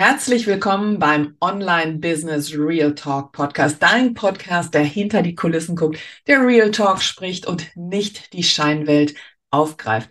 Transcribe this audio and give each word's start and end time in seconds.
Herzlich 0.00 0.46
willkommen 0.46 1.00
beim 1.00 1.36
Online 1.40 1.98
Business 1.98 2.54
Real 2.56 2.94
Talk 2.94 3.32
Podcast, 3.32 3.82
dein 3.82 4.14
Podcast, 4.14 4.72
der 4.72 4.84
hinter 4.84 5.22
die 5.22 5.34
Kulissen 5.34 5.74
guckt, 5.74 5.98
der 6.28 6.46
Real 6.46 6.70
Talk 6.70 7.02
spricht 7.02 7.46
und 7.46 7.76
nicht 7.76 8.32
die 8.32 8.44
Scheinwelt 8.44 9.16
aufgreift. 9.50 10.10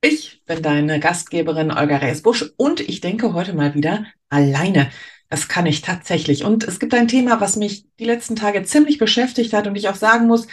Ich 0.00 0.44
bin 0.46 0.62
deine 0.62 0.98
Gastgeberin 0.98 1.70
Olga 1.70 1.98
Rees-Busch 1.98 2.52
und 2.56 2.80
ich 2.80 3.00
denke 3.00 3.32
heute 3.32 3.54
mal 3.54 3.74
wieder 3.74 4.04
alleine. 4.30 4.90
Das 5.28 5.46
kann 5.46 5.64
ich 5.64 5.82
tatsächlich. 5.82 6.42
Und 6.42 6.64
es 6.64 6.80
gibt 6.80 6.92
ein 6.92 7.06
Thema, 7.06 7.40
was 7.40 7.54
mich 7.54 7.86
die 8.00 8.06
letzten 8.06 8.34
Tage 8.34 8.64
ziemlich 8.64 8.98
beschäftigt 8.98 9.52
hat 9.52 9.68
und 9.68 9.76
ich 9.76 9.88
auch 9.88 9.94
sagen 9.94 10.26
muss, 10.26 10.48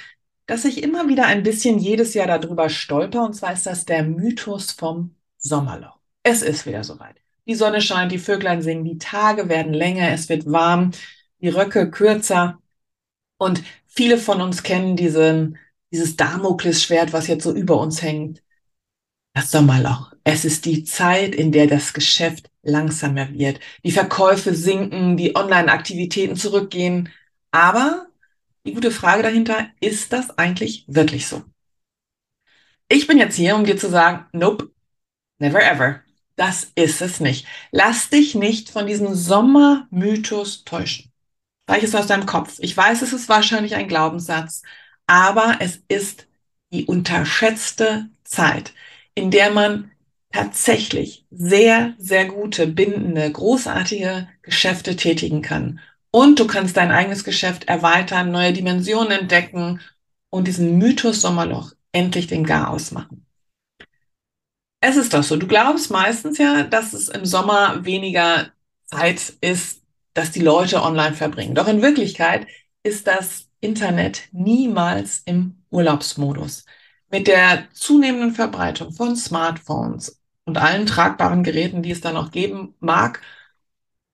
dass 0.46 0.66
ich 0.66 0.84
immer 0.84 1.10
wieder 1.10 1.26
ein 1.26 1.42
bisschen 1.42 1.80
jedes 1.80 2.14
Jahr 2.14 2.28
darüber 2.28 2.70
stolper. 2.70 3.26
Und 3.26 3.34
zwar 3.34 3.54
ist 3.54 3.66
das 3.66 3.86
der 3.86 4.04
Mythos 4.04 4.72
vom 4.72 5.16
Sommerloch. 5.40 5.98
Es 6.22 6.44
ist 6.44 6.68
wieder 6.68 6.84
soweit. 6.84 7.27
Die 7.48 7.56
Sonne 7.56 7.82
scheint, 7.82 8.12
die 8.12 8.20
Vöglein 8.20 8.62
singen, 8.62 8.84
die 8.84 8.98
Tage 8.98 9.48
werden 9.48 9.74
länger, 9.74 10.12
es 10.12 10.28
wird 10.28 10.52
warm, 10.52 10.92
die 11.42 11.48
Röcke 11.50 11.90
kürzer. 11.90 12.60
Und 13.38 13.64
viele 13.88 14.18
von 14.18 14.42
uns 14.42 14.64
kennen 14.64 14.98
diesen, 14.98 15.58
dieses 15.92 16.18
Damoklesschwert, 16.18 17.14
was 17.14 17.28
jetzt 17.28 17.44
so 17.44 17.54
über 17.54 17.80
uns 17.80 18.02
hängt. 18.02 18.44
Das 19.34 19.52
Sommerloch. 19.52 20.14
Es 20.24 20.44
ist 20.44 20.66
die 20.66 20.84
Zeit, 20.84 21.36
in 21.36 21.52
der 21.52 21.68
das 21.68 21.94
Geschäft 21.94 22.50
langsamer 22.64 23.32
wird. 23.34 23.60
Die 23.84 23.92
Verkäufe 23.92 24.54
sinken, 24.54 25.16
die 25.16 25.36
Online-Aktivitäten 25.36 26.36
zurückgehen. 26.36 27.10
Aber 27.52 28.08
die 28.66 28.74
gute 28.74 28.92
Frage 28.92 29.24
dahinter, 29.24 29.70
ist 29.80 30.12
das 30.12 30.38
eigentlich 30.38 30.84
wirklich 30.88 31.28
so? 31.28 31.44
Ich 32.90 33.08
bin 33.08 33.18
jetzt 33.18 33.36
hier, 33.36 33.56
um 33.56 33.64
dir 33.64 33.78
zu 33.78 33.90
sagen, 33.90 34.26
nope, 34.34 34.72
never 35.40 35.62
ever. 35.64 36.02
Das 36.38 36.72
ist 36.76 37.02
es 37.02 37.20
nicht. 37.20 37.46
Lass 37.72 38.10
dich 38.10 38.36
nicht 38.36 38.70
von 38.70 38.88
diesem 38.88 39.16
Sommermythos 39.16 40.64
täuschen. 40.64 41.12
Streich 41.64 41.84
es 41.84 41.96
aus 41.96 42.08
deinem 42.08 42.26
Kopf. 42.26 42.58
Ich 42.60 42.78
weiß, 42.78 43.02
es 43.02 43.12
ist 43.12 43.28
wahrscheinlich 43.28 43.76
ein 43.76 43.90
Glaubenssatz, 43.90 44.62
aber 45.08 45.58
es 45.60 45.82
ist 45.90 46.28
die 46.72 46.86
unterschätzte 46.86 48.10
Zeit, 48.24 48.74
in 49.16 49.32
der 49.32 49.52
man 49.52 49.92
tatsächlich 50.32 51.26
sehr, 51.32 51.96
sehr 51.98 52.26
gute, 52.26 52.68
bindende, 52.68 53.32
großartige 53.32 54.30
Geschäfte 54.44 54.96
tätigen 54.96 55.42
kann. 55.42 55.80
Und 56.12 56.40
du 56.40 56.48
kannst 56.48 56.78
dein 56.78 56.92
eigenes 56.92 57.24
Geschäft 57.24 57.66
erweitern, 57.66 58.32
neue 58.32 58.54
Dimensionen 58.54 59.12
entdecken 59.12 59.82
und 60.30 60.48
diesen 60.48 60.78
Mythos 60.78 61.22
Sommerloch 61.22 61.74
endlich 61.92 62.28
den 62.28 62.46
Garaus 62.46 62.92
machen. 62.92 63.27
Es 64.80 64.96
ist 64.96 65.14
doch 65.14 65.24
so. 65.24 65.38
Du 65.38 65.48
glaubst 65.48 65.90
meistens 65.92 66.38
ja, 66.38 66.64
dass 66.64 66.94
es 66.94 67.10
im 67.10 67.26
Sommer 67.26 67.84
weniger 67.86 68.52
Zeit 68.86 69.34
ist, 69.42 69.82
dass 70.14 70.32
die 70.32 70.42
Leute 70.42 70.82
online 70.82 71.16
verbringen. 71.16 71.56
Doch 71.56 71.68
in 71.68 71.82
Wirklichkeit 71.82 72.48
ist 72.84 73.08
das 73.08 73.50
Internet 73.60 74.30
niemals 74.32 75.22
im 75.26 75.64
Urlaubsmodus. 75.70 76.66
Mit 77.10 77.28
der 77.28 77.68
zunehmenden 77.74 78.34
Verbreitung 78.34 78.92
von 78.92 79.16
Smartphones 79.16 80.22
und 80.46 80.58
allen 80.58 80.86
tragbaren 80.86 81.44
Geräten, 81.44 81.82
die 81.82 81.92
es 81.92 82.02
da 82.02 82.12
noch 82.12 82.32
geben 82.32 82.76
mag, 82.80 83.22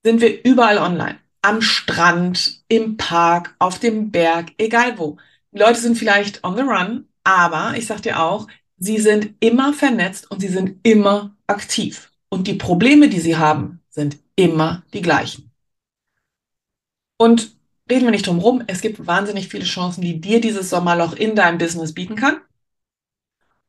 sind 0.03 0.21
wir 0.21 0.43
überall 0.45 0.77
online. 0.77 1.19
Am 1.41 1.61
Strand, 1.61 2.63
im 2.67 2.97
Park, 2.97 3.55
auf 3.59 3.79
dem 3.79 4.11
Berg, 4.11 4.51
egal 4.57 4.97
wo. 4.97 5.17
Die 5.51 5.59
Leute 5.59 5.79
sind 5.79 5.97
vielleicht 5.97 6.43
on 6.43 6.55
the 6.55 6.61
run, 6.63 7.07
aber 7.23 7.73
ich 7.77 7.85
sag 7.87 8.01
dir 8.01 8.21
auch, 8.21 8.47
Sie 8.77 8.97
sind 8.99 9.35
immer 9.39 9.73
vernetzt 9.73 10.29
und 10.29 10.39
sie 10.39 10.47
sind 10.47 10.79
immer 10.83 11.35
aktiv. 11.47 12.11
Und 12.29 12.47
die 12.47 12.55
Probleme, 12.55 13.09
die 13.09 13.19
sie 13.19 13.37
haben, 13.37 13.81
sind 13.89 14.17
immer 14.35 14.83
die 14.93 15.01
gleichen. 15.01 15.51
Und 17.17 17.55
reden 17.89 18.05
wir 18.05 18.11
nicht 18.11 18.27
drum 18.27 18.39
rum, 18.39 18.63
es 18.67 18.81
gibt 18.81 19.05
wahnsinnig 19.05 19.47
viele 19.47 19.65
Chancen, 19.65 20.01
die 20.01 20.19
dir 20.19 20.41
dieses 20.41 20.69
Sommerloch 20.69 21.13
in 21.13 21.35
deinem 21.35 21.57
Business 21.57 21.93
bieten 21.93 22.15
kann. 22.15 22.41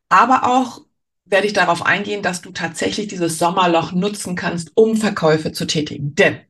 Aber 0.09 0.45
auch 0.45 0.83
werde 1.25 1.47
ich 1.47 1.53
darauf 1.53 1.85
eingehen, 1.85 2.23
dass 2.23 2.43
du 2.43 2.53
tatsächlich 2.53 3.09
dieses 3.09 3.39
Sommerloch 3.39 3.93
nutzen 3.93 4.37
kannst, 4.37 4.73
um 4.75 4.97
Verkäufe 4.97 5.53
zu 5.53 5.67
tätigen. 5.67 6.15
Denn 6.15 6.41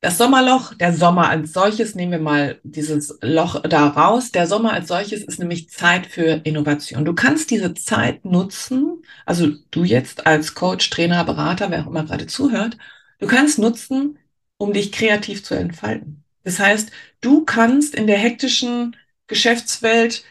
das 0.00 0.16
Sommerloch, 0.16 0.74
der 0.74 0.94
Sommer 0.94 1.28
als 1.28 1.52
solches, 1.52 1.94
nehmen 1.94 2.12
wir 2.12 2.18
mal 2.20 2.58
dieses 2.62 3.18
Loch 3.20 3.60
da 3.62 3.88
raus. 3.88 4.32
Der 4.32 4.46
Sommer 4.46 4.72
als 4.72 4.88
solches 4.88 5.22
ist 5.22 5.38
nämlich 5.38 5.68
Zeit 5.68 6.06
für 6.06 6.40
Innovation. 6.44 7.04
Du 7.04 7.14
kannst 7.14 7.50
diese 7.50 7.74
Zeit 7.74 8.24
nutzen, 8.24 9.02
also 9.26 9.48
du 9.70 9.84
jetzt 9.84 10.26
als 10.26 10.54
Coach, 10.54 10.88
Trainer, 10.88 11.24
Berater, 11.24 11.70
wer 11.70 11.82
auch 11.82 11.88
immer 11.88 12.04
gerade 12.04 12.26
zuhört, 12.26 12.78
du 13.18 13.26
kannst 13.26 13.58
nutzen, 13.58 14.18
um 14.56 14.72
dich 14.72 14.90
kreativ 14.92 15.44
zu 15.44 15.54
entfalten. 15.54 16.24
Das 16.44 16.58
heißt, 16.58 16.90
du 17.20 17.44
kannst 17.44 17.94
in 17.94 18.06
der 18.06 18.18
hektischen 18.18 18.96
Geschäftswelt, 19.26 20.24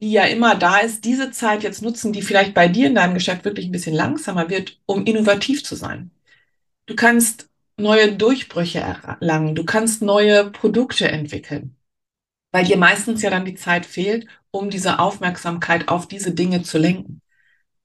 die 0.00 0.12
ja 0.12 0.24
immer 0.24 0.54
da 0.54 0.78
ist, 0.78 1.04
diese 1.04 1.30
Zeit 1.30 1.62
jetzt 1.62 1.82
nutzen, 1.82 2.12
die 2.12 2.22
vielleicht 2.22 2.54
bei 2.54 2.68
dir 2.68 2.86
in 2.86 2.94
deinem 2.94 3.14
Geschäft 3.14 3.44
wirklich 3.44 3.66
ein 3.66 3.72
bisschen 3.72 3.94
langsamer 3.94 4.50
wird, 4.50 4.78
um 4.86 5.04
innovativ 5.06 5.64
zu 5.64 5.74
sein. 5.76 6.10
Du 6.86 6.94
kannst 6.96 7.48
neue 7.78 8.12
Durchbrüche 8.12 8.80
erlangen. 8.80 9.54
Du 9.54 9.64
kannst 9.64 10.02
neue 10.02 10.50
Produkte 10.50 11.08
entwickeln, 11.08 11.76
weil 12.52 12.64
dir 12.64 12.76
meistens 12.76 13.22
ja 13.22 13.30
dann 13.30 13.44
die 13.44 13.54
Zeit 13.54 13.86
fehlt, 13.86 14.26
um 14.50 14.70
diese 14.70 14.98
Aufmerksamkeit 14.98 15.88
auf 15.88 16.08
diese 16.08 16.32
Dinge 16.32 16.62
zu 16.62 16.78
lenken. 16.78 17.20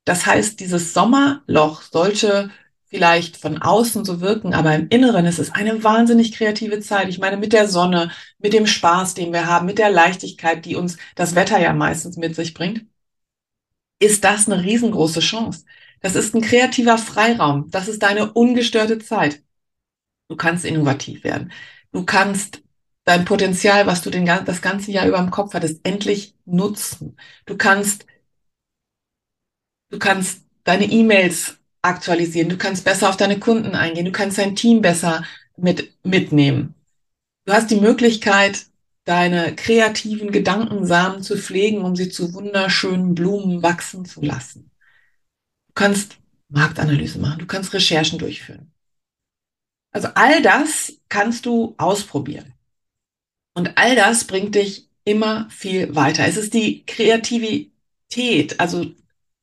Das 0.04 0.26
heißt, 0.26 0.60
dieses 0.60 0.92
Sommerloch 0.92 1.82
sollte 1.82 2.50
vielleicht 2.86 3.36
von 3.38 3.60
außen 3.60 4.04
so 4.04 4.20
wirken, 4.20 4.54
aber 4.54 4.74
im 4.74 4.88
Inneren 4.88 5.26
ist 5.26 5.38
es 5.38 5.50
eine 5.50 5.82
wahnsinnig 5.82 6.32
kreative 6.32 6.80
Zeit. 6.80 7.08
Ich 7.08 7.18
meine, 7.18 7.36
mit 7.36 7.52
der 7.52 7.68
Sonne, 7.68 8.10
mit 8.38 8.52
dem 8.52 8.66
Spaß, 8.66 9.14
den 9.14 9.32
wir 9.32 9.46
haben, 9.46 9.66
mit 9.66 9.78
der 9.78 9.90
Leichtigkeit, 9.90 10.64
die 10.64 10.76
uns 10.76 10.96
das 11.16 11.34
Wetter 11.34 11.58
ja 11.60 11.72
meistens 11.72 12.16
mit 12.16 12.36
sich 12.36 12.54
bringt, 12.54 12.86
ist 13.98 14.24
das 14.24 14.48
eine 14.48 14.62
riesengroße 14.62 15.20
Chance. 15.20 15.64
Das 16.00 16.14
ist 16.14 16.34
ein 16.34 16.42
kreativer 16.42 16.98
Freiraum. 16.98 17.70
Das 17.70 17.88
ist 17.88 18.02
deine 18.02 18.32
ungestörte 18.32 18.98
Zeit. 18.98 19.42
Du 20.34 20.38
kannst 20.38 20.64
innovativ 20.64 21.22
werden. 21.22 21.52
Du 21.92 22.04
kannst 22.04 22.60
dein 23.04 23.24
Potenzial, 23.24 23.86
was 23.86 24.02
du 24.02 24.10
den, 24.10 24.26
das 24.26 24.62
ganze 24.62 24.90
Jahr 24.90 25.06
über 25.06 25.20
im 25.20 25.30
Kopf 25.30 25.54
hattest, 25.54 25.78
endlich 25.86 26.34
nutzen. 26.44 27.16
Du 27.46 27.56
kannst, 27.56 28.04
du 29.90 29.98
kannst 30.00 30.42
deine 30.64 30.86
E-Mails 30.86 31.58
aktualisieren. 31.82 32.48
Du 32.48 32.56
kannst 32.56 32.84
besser 32.84 33.08
auf 33.10 33.16
deine 33.16 33.38
Kunden 33.38 33.76
eingehen. 33.76 34.06
Du 34.06 34.10
kannst 34.10 34.36
dein 34.36 34.56
Team 34.56 34.82
besser 34.82 35.24
mit, 35.56 35.96
mitnehmen. 36.02 36.74
Du 37.44 37.52
hast 37.52 37.70
die 37.70 37.80
Möglichkeit, 37.80 38.66
deine 39.04 39.54
kreativen 39.54 40.32
Gedankensamen 40.32 41.22
zu 41.22 41.38
pflegen, 41.38 41.84
um 41.84 41.94
sie 41.94 42.08
zu 42.08 42.34
wunderschönen 42.34 43.14
Blumen 43.14 43.62
wachsen 43.62 44.04
zu 44.04 44.20
lassen. 44.20 44.72
Du 45.68 45.74
kannst 45.74 46.16
Marktanalyse 46.48 47.20
machen. 47.20 47.38
Du 47.38 47.46
kannst 47.46 47.72
Recherchen 47.72 48.18
durchführen. 48.18 48.73
Also 49.94 50.08
all 50.14 50.42
das 50.42 50.92
kannst 51.08 51.46
du 51.46 51.74
ausprobieren. 51.78 52.52
Und 53.54 53.78
all 53.78 53.94
das 53.94 54.24
bringt 54.24 54.56
dich 54.56 54.88
immer 55.04 55.48
viel 55.50 55.94
weiter. 55.94 56.26
Es 56.26 56.36
ist 56.36 56.52
die 56.52 56.84
Kreativität. 56.84 58.58
Also 58.58 58.86
du 58.86 58.94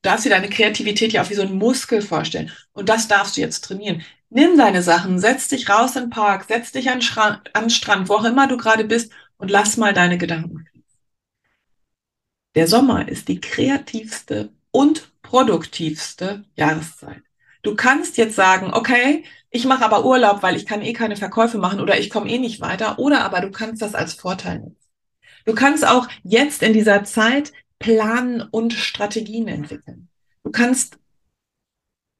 darfst 0.01 0.25
dir 0.25 0.30
deine 0.30 0.50
Kreativität 0.50 1.13
ja 1.13 1.24
auch 1.24 1.30
wie 1.30 1.36
so 1.36 1.44
ein 1.44 1.56
Muskel 1.56 2.01
vorstellen. 2.01 2.51
Und 2.74 2.89
das 2.89 3.07
darfst 3.07 3.38
du 3.38 3.42
jetzt 3.42 3.63
trainieren. 3.63 4.03
Nimm 4.30 4.57
deine 4.57 4.83
Sachen, 4.83 5.19
setz 5.19 5.48
dich 5.48 5.69
raus 5.69 5.95
in 5.95 6.03
den 6.03 6.09
Park, 6.09 6.45
setz 6.48 6.74
dich 6.74 6.89
an, 6.89 7.01
an 7.53 7.63
den 7.63 7.69
Strand, 7.69 8.09
wo 8.09 8.15
auch 8.15 8.25
immer 8.25 8.48
du 8.48 8.57
gerade 8.57 8.83
bist 8.83 9.12
und 9.38 9.50
lass 9.50 9.77
mal 9.77 9.94
deine 9.94 10.18
Gedanken. 10.18 10.68
Der 12.56 12.68
Sommer 12.68 13.07
ist 13.07 13.30
die 13.30 13.39
kreativste 13.39 14.50
und 14.71 15.12
produktivste 15.21 16.44
Jahreszeit. 16.56 17.24
Du 17.62 17.75
kannst 17.75 18.18
jetzt 18.18 18.36
sagen, 18.36 18.74
okay, 18.74 19.24
ich 19.51 19.65
mache 19.65 19.83
aber 19.83 20.06
Urlaub, 20.06 20.42
weil 20.44 20.56
ich 20.56 20.65
kann 20.65 20.81
eh 20.81 20.94
keine 20.94 21.18
Verkäufe 21.18 21.57
machen 21.57 21.81
oder 21.81 22.00
ich 22.00 22.09
komme 22.09 22.30
eh 22.30 22.39
nicht 22.39 22.62
weiter. 22.62 22.98
Oder 23.00 23.24
aber 23.24 23.42
du 23.42 23.51
kannst 23.51 23.81
das 23.81 23.95
als 23.95 24.13
Vorteil 24.13 24.59
nutzen. 24.59 24.77
Du 25.45 25.53
kannst 25.53 25.86
auch 25.86 26.07
jetzt 26.24 26.63
in 26.63 26.74
dieser 26.74 27.03
Zeit 27.03 27.51
planen 27.77 28.42
und 28.42 28.74
Strategien 28.74 29.48
entwickeln. 29.48 30.07
Du 30.44 30.51
kannst 30.51 30.98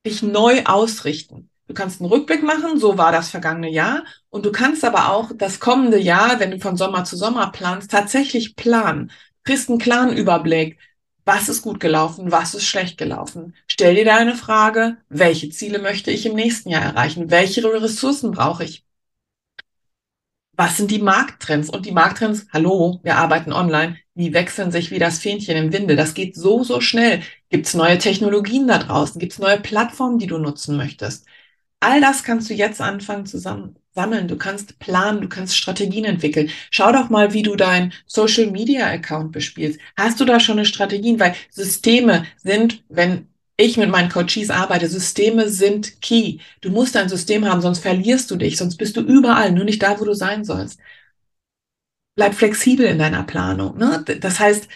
dich 0.06 0.22
neu 0.24 0.64
ausrichten. 0.66 1.50
Du 1.68 1.74
kannst 1.74 2.02
einen 2.02 2.12
Rückblick 2.12 2.44
machen, 2.44 2.78
so 2.80 2.98
war 2.98 3.14
das 3.14 3.30
vergangene 3.30 3.72
Jahr. 3.72 4.04
Und 4.30 4.46
du 4.46 4.52
kannst 4.52 4.84
aber 4.84 5.14
auch 5.14 5.32
das 5.34 5.62
kommende 5.62 6.00
Jahr, 6.00 6.40
wenn 6.40 6.52
du 6.52 6.60
von 6.60 6.76
Sommer 6.76 7.06
zu 7.06 7.16
Sommer 7.16 7.52
planst, 7.52 7.92
tatsächlich 7.92 8.58
planen. 8.58 9.12
Kriegst 9.46 9.70
einen 9.70 9.80
klaren 9.80 10.12
Überblick. 10.12 10.78
Was 11.26 11.50
ist 11.50 11.62
gut 11.62 11.80
gelaufen? 11.80 12.32
Was 12.32 12.54
ist 12.56 12.66
schlecht 12.66 12.98
gelaufen? 12.98 13.56
Stell 13.68 13.96
dir 13.96 14.06
deine 14.06 14.36
Frage, 14.36 14.98
welche 15.10 15.50
Ziele 15.50 15.80
möchte 15.80 16.12
ich 16.12 16.26
im 16.26 16.36
nächsten 16.36 16.70
Jahr 16.70 16.84
erreichen? 16.84 17.30
Welche 17.30 17.64
Ressourcen 17.64 18.32
brauche 18.32 18.64
ich? 18.64 18.84
Was 20.54 20.78
sind 20.78 20.92
die 20.92 21.00
Markttrends? 21.00 21.70
Und 21.70 21.86
die 21.86 21.92
Markttrends, 21.92 22.48
hallo, 22.54 23.00
wir 23.04 23.18
arbeiten 23.18 23.54
online, 23.54 23.98
die 24.16 24.34
wechseln 24.34 24.72
sich 24.72 24.92
wie 24.92 25.00
das 25.00 25.20
Fähnchen 25.20 25.58
im 25.58 25.74
Winde. 25.74 25.96
Das 25.96 26.14
geht 26.14 26.36
so, 26.36 26.64
so 26.64 26.82
schnell. 26.82 27.22
Gibt 27.50 27.68
es 27.68 27.74
neue 27.74 27.98
Technologien 27.98 28.68
da 28.68 28.78
draußen? 28.78 29.20
Gibt 29.20 29.34
es 29.34 29.40
neue 29.40 29.60
Plattformen, 29.60 30.20
die 30.20 30.28
du 30.28 30.38
nutzen 30.38 30.78
möchtest? 30.78 31.26
All 31.80 32.02
das 32.02 32.24
kannst 32.24 32.50
du 32.50 32.54
jetzt 32.54 32.82
anfangen 32.82 33.26
zu 33.26 33.40
sammeln. 33.94 34.28
Du 34.28 34.38
kannst 34.38 34.80
planen, 34.80 35.22
du 35.22 35.30
kannst 35.30 35.56
Strategien 35.58 36.06
entwickeln. 36.06 36.50
Schau 36.70 36.92
doch 36.92 37.10
mal, 37.10 37.34
wie 37.34 37.44
du 37.44 37.56
dein 37.56 37.94
Social 38.06 38.48
Media 38.48 38.88
Account 38.88 39.32
bespielst. 39.32 39.80
Hast 39.98 40.20
du 40.20 40.26
da 40.26 40.40
schon 40.40 40.58
eine 40.58 40.66
Strategien? 40.66 41.20
Weil 41.20 41.36
Systeme 41.50 42.26
sind, 42.38 42.84
wenn 42.90 43.28
ich 43.58 43.78
mit 43.78 43.90
meinen 43.90 44.10
Coaches 44.10 44.50
arbeite, 44.50 44.88
Systeme 44.88 45.50
sind 45.50 46.02
key. 46.02 46.40
Du 46.62 46.70
musst 46.70 46.98
ein 46.98 47.10
System 47.10 47.46
haben, 47.46 47.62
sonst 47.62 47.80
verlierst 47.80 48.32
du 48.32 48.36
dich, 48.36 48.58
sonst 48.58 48.78
bist 48.78 48.98
du 48.98 49.02
überall, 49.02 49.52
nur 49.52 49.66
nicht 49.66 49.84
da, 49.84 50.00
wo 50.00 50.06
du 50.06 50.14
sein 50.14 50.44
sollst. 50.46 50.80
Bleib 52.16 52.34
flexibel 52.34 52.86
in 52.86 53.00
deiner 53.00 53.24
Planung. 53.24 53.78
Ne? 53.78 54.04
Das 54.20 54.40
heißt, 54.40 54.68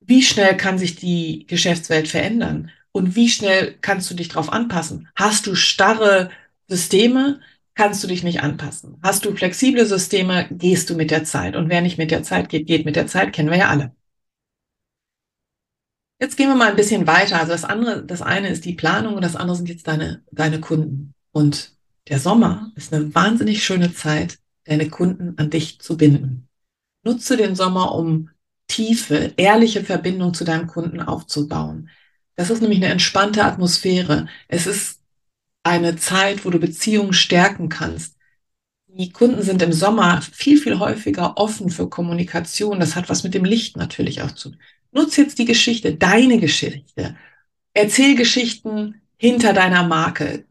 wie 0.00 0.22
schnell 0.22 0.56
kann 0.56 0.78
sich 0.78 0.96
die 0.96 1.46
Geschäftswelt 1.46 2.08
verändern? 2.08 2.70
Und 2.92 3.14
wie 3.14 3.28
schnell 3.28 3.76
kannst 3.80 4.10
du 4.10 4.14
dich 4.14 4.28
darauf 4.28 4.52
anpassen? 4.52 5.08
Hast 5.14 5.46
du 5.46 5.54
starre 5.54 6.30
Systeme, 6.70 7.40
kannst 7.74 8.02
du 8.04 8.08
dich 8.08 8.22
nicht 8.22 8.42
anpassen. 8.42 8.98
Hast 9.02 9.24
du 9.24 9.34
flexible 9.34 9.84
Systeme, 9.86 10.48
gehst 10.50 10.88
du 10.88 10.94
mit 10.94 11.10
der 11.10 11.24
Zeit. 11.24 11.56
Und 11.56 11.68
wer 11.68 11.80
nicht 11.80 11.98
mit 11.98 12.10
der 12.10 12.22
Zeit 12.22 12.48
geht, 12.48 12.66
geht 12.66 12.84
mit 12.84 12.96
der 12.96 13.06
Zeit, 13.06 13.32
kennen 13.32 13.50
wir 13.50 13.58
ja 13.58 13.68
alle. 13.68 13.94
Jetzt 16.20 16.36
gehen 16.36 16.48
wir 16.48 16.54
mal 16.54 16.70
ein 16.70 16.76
bisschen 16.76 17.06
weiter. 17.06 17.40
Also 17.40 17.52
das 17.52 17.64
andere, 17.64 18.04
das 18.04 18.22
eine 18.22 18.48
ist 18.48 18.64
die 18.64 18.74
Planung 18.74 19.14
und 19.14 19.24
das 19.24 19.36
andere 19.36 19.56
sind 19.56 19.68
jetzt 19.68 19.88
deine, 19.88 20.22
deine 20.30 20.60
Kunden. 20.60 21.14
Und 21.32 21.74
der 22.08 22.20
Sommer 22.20 22.70
ist 22.76 22.92
eine 22.92 23.14
wahnsinnig 23.14 23.64
schöne 23.64 23.94
Zeit, 23.94 24.38
deine 24.64 24.88
Kunden 24.90 25.34
an 25.38 25.50
dich 25.50 25.80
zu 25.80 25.96
binden. 25.96 26.48
Nutze 27.02 27.36
den 27.36 27.56
Sommer, 27.56 27.94
um 27.94 28.30
tiefe, 28.68 29.32
ehrliche 29.36 29.82
Verbindung 29.82 30.34
zu 30.34 30.44
deinem 30.44 30.66
Kunden 30.66 31.00
aufzubauen. 31.00 31.88
Das 32.36 32.50
ist 32.50 32.60
nämlich 32.60 32.78
eine 32.78 32.92
entspannte 32.92 33.44
Atmosphäre. 33.44 34.28
Es 34.48 34.66
ist 34.66 34.99
eine 35.62 35.96
Zeit, 35.96 36.44
wo 36.44 36.50
du 36.50 36.58
Beziehungen 36.58 37.12
stärken 37.12 37.68
kannst. 37.68 38.16
Die 38.88 39.12
Kunden 39.12 39.42
sind 39.42 39.62
im 39.62 39.72
Sommer 39.72 40.20
viel, 40.22 40.58
viel 40.58 40.78
häufiger 40.78 41.36
offen 41.38 41.70
für 41.70 41.88
Kommunikation. 41.88 42.80
Das 42.80 42.96
hat 42.96 43.08
was 43.08 43.22
mit 43.22 43.34
dem 43.34 43.44
Licht 43.44 43.76
natürlich 43.76 44.22
auch 44.22 44.32
zu 44.32 44.50
tun. 44.50 44.60
Nutz 44.92 45.16
jetzt 45.16 45.38
die 45.38 45.44
Geschichte, 45.44 45.94
deine 45.94 46.38
Geschichte. 46.40 47.16
Erzähl 47.74 48.16
Geschichten 48.16 49.00
hinter 49.16 49.52
deiner 49.52 49.84
Marke. 49.84 50.46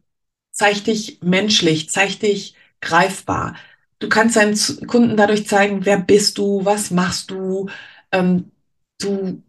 Zeig 0.52 0.86
dich 0.86 1.20
menschlich, 1.22 1.90
zeig 1.90 2.20
dich 2.20 2.56
greifbar. 2.82 3.56
Du 4.00 4.08
kannst 4.08 4.38
deinen 4.38 4.56
Kunden 4.88 5.18
dadurch 5.18 5.46
zeigen, 5.48 5.86
wer 5.86 6.00
bist 6.00 6.38
du, 6.38 6.64
was 6.64 6.92
machst 6.92 7.32
du. 7.32 7.70
Ähm, 8.12 8.52
du 9.00 9.44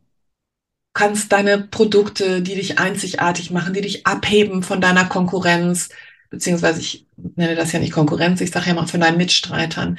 kannst 0.93 1.33
deine 1.33 1.59
Produkte, 1.59 2.43
die 2.43 2.55
dich 2.55 2.79
einzigartig 2.79 3.51
machen, 3.51 3.75
die 3.75 3.81
dich 3.81 4.07
abheben 4.07 4.63
von 4.63 4.81
deiner 4.81 5.05
Konkurrenz, 5.05 5.91
beziehungsweise 6.31 6.81
ich 6.81 7.07
nenne 7.17 7.55
das 7.55 7.73
ja 7.73 7.79
nicht 7.79 7.93
Konkurrenz, 7.93 8.41
ich 8.41 8.51
sage 8.51 8.69
ja 8.69 8.75
mal 8.75 8.87
von 8.87 9.01
deinen 9.01 9.19
Mitstreitern. 9.19 9.99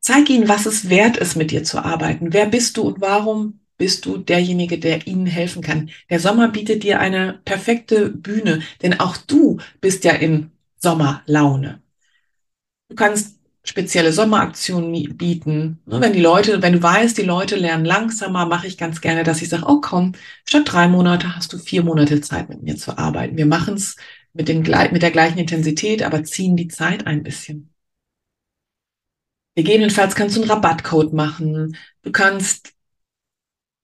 Zeig 0.00 0.28
ihnen, 0.30 0.48
was 0.48 0.66
es 0.66 0.88
wert 0.88 1.16
ist, 1.16 1.36
mit 1.36 1.50
dir 1.50 1.62
zu 1.64 1.78
arbeiten. 1.84 2.32
Wer 2.32 2.46
bist 2.46 2.76
du 2.76 2.82
und 2.82 3.00
warum 3.00 3.60
bist 3.78 4.04
du 4.06 4.18
derjenige, 4.18 4.78
der 4.78 5.06
ihnen 5.06 5.26
helfen 5.26 5.62
kann? 5.62 5.90
Der 6.10 6.20
Sommer 6.20 6.48
bietet 6.48 6.82
dir 6.82 6.98
eine 6.98 7.40
perfekte 7.44 8.10
Bühne, 8.10 8.62
denn 8.82 8.98
auch 8.98 9.16
du 9.16 9.58
bist 9.80 10.04
ja 10.04 10.12
in 10.12 10.50
Sommerlaune. 10.78 11.80
Du 12.88 12.96
kannst 12.96 13.38
spezielle 13.64 14.12
Sommeraktionen 14.12 15.16
bieten. 15.16 15.80
Wenn 15.86 16.12
die 16.12 16.20
Leute, 16.20 16.62
wenn 16.62 16.72
du 16.72 16.82
weißt, 16.82 17.16
die 17.16 17.22
Leute 17.22 17.56
lernen 17.56 17.84
langsamer, 17.84 18.46
mache 18.46 18.66
ich 18.66 18.76
ganz 18.76 19.00
gerne, 19.00 19.22
dass 19.22 19.40
ich 19.40 19.48
sage, 19.48 19.64
oh 19.66 19.80
komm, 19.80 20.12
statt 20.44 20.64
drei 20.66 20.88
Monate 20.88 21.36
hast 21.36 21.52
du 21.52 21.58
vier 21.58 21.84
Monate 21.84 22.20
Zeit 22.20 22.48
mit 22.48 22.62
mir 22.62 22.76
zu 22.76 22.98
arbeiten. 22.98 23.36
Wir 23.36 23.46
machen 23.46 23.74
es 23.74 23.96
mit, 24.32 24.48
den, 24.48 24.62
mit 24.62 25.02
der 25.02 25.10
gleichen 25.10 25.38
Intensität, 25.38 26.02
aber 26.02 26.24
ziehen 26.24 26.56
die 26.56 26.68
Zeit 26.68 27.06
ein 27.06 27.22
bisschen. 27.22 27.72
Gegebenenfalls 29.54 30.14
kannst 30.14 30.36
du 30.36 30.40
einen 30.40 30.50
Rabattcode 30.50 31.12
machen. 31.12 31.76
Du 32.02 32.10
kannst 32.10 32.72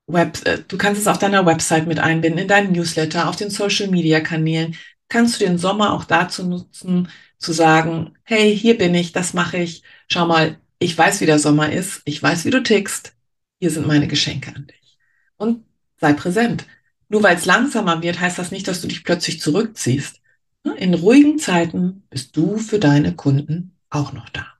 Web, 0.08 0.44
äh, 0.46 0.58
du 0.66 0.78
kannst 0.78 1.02
es 1.02 1.06
auf 1.06 1.18
deiner 1.18 1.46
Website 1.46 1.86
mit 1.86 1.98
einbinden, 1.98 2.40
in 2.40 2.48
deinen 2.48 2.72
Newsletter, 2.72 3.28
auf 3.28 3.36
den 3.36 3.50
Social 3.50 3.88
Media 3.88 4.20
Kanälen. 4.20 4.74
Kannst 5.08 5.40
du 5.40 5.44
den 5.44 5.58
Sommer 5.58 5.92
auch 5.92 6.04
dazu 6.04 6.46
nutzen, 6.46 7.08
zu 7.38 7.52
sagen, 7.52 8.14
hey, 8.24 8.56
hier 8.56 8.76
bin 8.76 8.94
ich, 8.94 9.12
das 9.12 9.34
mache 9.34 9.58
ich. 9.58 9.82
Schau 10.08 10.26
mal, 10.26 10.58
ich 10.78 10.96
weiß, 10.96 11.20
wie 11.20 11.26
der 11.26 11.38
Sommer 11.38 11.72
ist, 11.72 12.02
ich 12.04 12.22
weiß, 12.22 12.44
wie 12.44 12.50
du 12.50 12.62
tickst. 12.62 13.14
Hier 13.60 13.70
sind 13.70 13.86
meine 13.86 14.08
Geschenke 14.08 14.54
an 14.54 14.66
dich. 14.66 14.98
Und 15.36 15.64
sei 16.00 16.12
präsent. 16.12 16.66
Nur 17.08 17.22
weil 17.22 17.36
es 17.36 17.46
langsamer 17.46 18.02
wird, 18.02 18.20
heißt 18.20 18.38
das 18.38 18.50
nicht, 18.50 18.68
dass 18.68 18.80
du 18.80 18.88
dich 18.88 19.04
plötzlich 19.04 19.40
zurückziehst. 19.40 20.20
In 20.76 20.94
ruhigen 20.94 21.38
Zeiten 21.38 22.02
bist 22.10 22.36
du 22.36 22.58
für 22.58 22.78
deine 22.78 23.14
Kunden 23.14 23.76
auch 23.90 24.12
noch 24.12 24.28
da. 24.28 24.57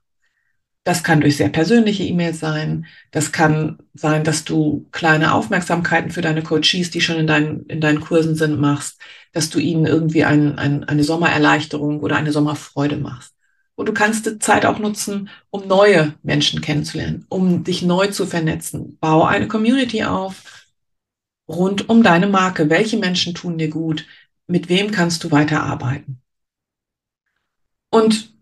Das 0.88 1.02
kann 1.02 1.20
durch 1.20 1.36
sehr 1.36 1.50
persönliche 1.50 2.02
E-Mails 2.02 2.40
sein. 2.40 2.86
Das 3.10 3.30
kann 3.30 3.78
sein, 3.92 4.24
dass 4.24 4.44
du 4.44 4.86
kleine 4.90 5.34
Aufmerksamkeiten 5.34 6.10
für 6.10 6.22
deine 6.22 6.42
Coaches, 6.42 6.90
die 6.90 7.02
schon 7.02 7.16
in 7.16 7.26
deinen, 7.26 7.66
in 7.66 7.82
deinen 7.82 8.00
Kursen 8.00 8.36
sind, 8.36 8.58
machst, 8.58 8.98
dass 9.34 9.50
du 9.50 9.58
ihnen 9.58 9.84
irgendwie 9.84 10.24
ein, 10.24 10.58
ein, 10.58 10.84
eine 10.84 11.04
Sommererleichterung 11.04 12.00
oder 12.00 12.16
eine 12.16 12.32
Sommerfreude 12.32 12.96
machst. 12.96 13.34
Und 13.74 13.90
du 13.90 13.92
kannst 13.92 14.24
die 14.24 14.38
Zeit 14.38 14.64
auch 14.64 14.78
nutzen, 14.78 15.28
um 15.50 15.68
neue 15.68 16.14
Menschen 16.22 16.62
kennenzulernen, 16.62 17.26
um 17.28 17.64
dich 17.64 17.82
neu 17.82 18.06
zu 18.06 18.24
vernetzen. 18.24 18.96
Bau 18.98 19.24
eine 19.24 19.46
Community 19.46 20.04
auf 20.04 20.64
rund 21.46 21.90
um 21.90 22.02
deine 22.02 22.28
Marke. 22.28 22.70
Welche 22.70 22.96
Menschen 22.96 23.34
tun 23.34 23.58
dir 23.58 23.68
gut? 23.68 24.06
Mit 24.46 24.70
wem 24.70 24.90
kannst 24.90 25.22
du 25.22 25.30
weiterarbeiten? 25.30 26.22
Und 27.90 28.32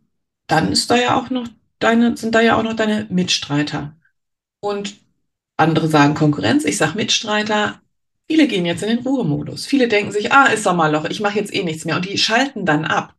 dann 0.46 0.70
ist 0.70 0.88
da 0.92 0.96
ja 0.96 1.16
auch 1.18 1.28
noch 1.28 1.48
deine, 1.78 2.16
sind 2.16 2.34
da 2.34 2.40
ja 2.40 2.56
auch 2.56 2.62
noch 2.62 2.74
deine 2.74 3.06
Mitstreiter. 3.10 3.96
Und 4.60 4.96
andere 5.56 5.88
sagen 5.88 6.14
Konkurrenz, 6.14 6.64
ich 6.64 6.76
sage 6.76 6.96
Mitstreiter. 6.96 7.80
Viele 8.28 8.48
gehen 8.48 8.66
jetzt 8.66 8.82
in 8.82 8.88
den 8.88 9.06
Ruhemodus. 9.06 9.66
Viele 9.66 9.88
denken 9.88 10.12
sich, 10.12 10.32
ah, 10.32 10.46
ist 10.46 10.64
Sommerloch, 10.64 11.04
ich 11.06 11.20
mache 11.20 11.38
jetzt 11.38 11.54
eh 11.54 11.62
nichts 11.62 11.84
mehr. 11.84 11.96
Und 11.96 12.04
die 12.08 12.18
schalten 12.18 12.66
dann 12.66 12.84
ab. 12.84 13.14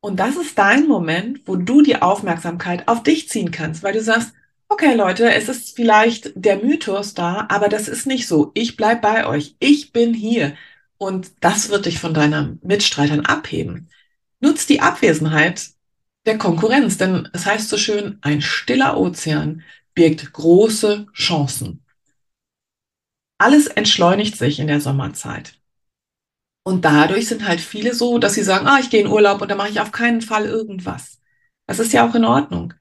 Und 0.00 0.18
das 0.18 0.36
ist 0.36 0.58
dein 0.58 0.88
Moment, 0.88 1.42
wo 1.46 1.56
du 1.56 1.80
die 1.80 2.02
Aufmerksamkeit 2.02 2.88
auf 2.88 3.02
dich 3.04 3.28
ziehen 3.28 3.52
kannst, 3.52 3.82
weil 3.82 3.92
du 3.92 4.02
sagst, 4.02 4.32
okay 4.68 4.94
Leute, 4.94 5.32
es 5.32 5.48
ist 5.48 5.76
vielleicht 5.76 6.32
der 6.34 6.56
Mythos 6.56 7.14
da, 7.14 7.46
aber 7.48 7.68
das 7.68 7.88
ist 7.88 8.06
nicht 8.06 8.26
so. 8.26 8.50
Ich 8.54 8.76
bleib 8.76 9.00
bei 9.02 9.26
euch. 9.26 9.56
Ich 9.60 9.92
bin 9.92 10.12
hier. 10.12 10.54
Und 10.98 11.32
das 11.40 11.68
wird 11.68 11.86
dich 11.86 11.98
von 11.98 12.14
deinen 12.14 12.60
Mitstreitern 12.62 13.26
abheben. 13.26 13.88
Nutz 14.40 14.66
die 14.66 14.80
Abwesenheit 14.80 15.70
der 16.26 16.38
Konkurrenz. 16.38 16.98
Denn 16.98 17.28
es 17.32 17.46
heißt 17.46 17.68
so 17.68 17.76
schön, 17.76 18.18
ein 18.22 18.40
stiller 18.40 18.98
Ozean 18.98 19.62
birgt 19.94 20.32
große 20.32 21.06
Chancen. 21.14 21.84
Alles 23.38 23.66
entschleunigt 23.66 24.36
sich 24.36 24.60
in 24.60 24.68
der 24.68 24.80
Sommerzeit. 24.80 25.58
Und 26.64 26.84
dadurch 26.84 27.28
sind 27.28 27.46
halt 27.46 27.60
viele 27.60 27.92
so, 27.94 28.18
dass 28.18 28.34
sie 28.34 28.44
sagen, 28.44 28.66
ah, 28.66 28.78
ich 28.80 28.90
gehe 28.90 29.00
in 29.00 29.08
Urlaub 29.08 29.42
und 29.42 29.50
da 29.50 29.56
mache 29.56 29.70
ich 29.70 29.80
auf 29.80 29.90
keinen 29.90 30.20
Fall 30.20 30.46
irgendwas. 30.46 31.20
Das 31.66 31.80
ist 31.80 31.92
ja 31.92 32.08
auch 32.08 32.14
in 32.14 32.24
Ordnung. 32.24 32.74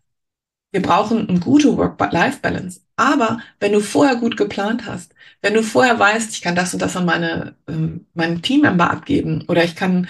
Wir 0.72 0.82
brauchen 0.82 1.28
eine 1.28 1.40
gute 1.40 1.76
Work-Life-Balance. 1.78 2.82
Aber 2.96 3.40
wenn 3.60 3.74
du 3.74 3.82
vorher 3.82 4.16
gut 4.16 4.38
geplant 4.38 4.86
hast, 4.86 5.14
wenn 5.42 5.54
du 5.56 5.64
vorher 5.64 5.98
weißt, 6.00 6.32
ich 6.34 6.42
kann 6.42 6.56
das 6.56 6.74
und 6.74 6.82
das 6.82 6.96
an 6.96 7.06
meine, 7.06 7.56
ähm, 7.68 8.06
meinen 8.14 8.42
Teammember 8.42 8.92
abgeben 8.92 9.44
oder 9.48 9.64
ich 9.64 9.76
kann 9.76 10.08